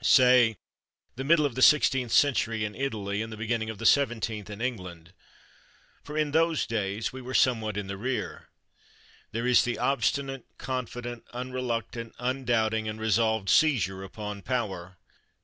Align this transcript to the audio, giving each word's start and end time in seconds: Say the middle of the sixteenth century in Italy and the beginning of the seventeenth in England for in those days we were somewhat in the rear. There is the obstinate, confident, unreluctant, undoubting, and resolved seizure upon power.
Say 0.03 0.57
the 1.15 1.23
middle 1.23 1.45
of 1.45 1.53
the 1.53 1.61
sixteenth 1.61 2.11
century 2.11 2.65
in 2.65 2.73
Italy 2.73 3.21
and 3.21 3.31
the 3.31 3.37
beginning 3.37 3.69
of 3.69 3.77
the 3.77 3.85
seventeenth 3.85 4.49
in 4.49 4.59
England 4.59 5.13
for 6.03 6.17
in 6.17 6.31
those 6.31 6.65
days 6.65 7.13
we 7.13 7.21
were 7.21 7.35
somewhat 7.35 7.77
in 7.77 7.85
the 7.85 7.97
rear. 7.97 8.49
There 9.31 9.45
is 9.45 9.63
the 9.63 9.77
obstinate, 9.77 10.45
confident, 10.57 11.25
unreluctant, 11.33 12.15
undoubting, 12.17 12.87
and 12.87 12.99
resolved 12.99 13.47
seizure 13.47 14.01
upon 14.03 14.41
power. 14.41 14.97